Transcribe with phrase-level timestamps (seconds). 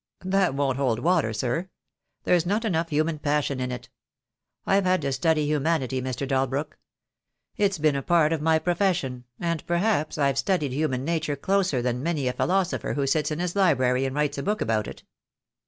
[0.25, 1.69] That won't hold water, sir.
[2.23, 3.87] There's not enough human passion in it.
[4.65, 6.27] I've had to study humanity, Mr.
[6.27, 6.79] Dalbrook.
[7.55, 12.01] It's been a part of my profession, and perhaps I've studied human nature closer than
[12.01, 15.03] many a philosopher who sits in his library and writes a book about it.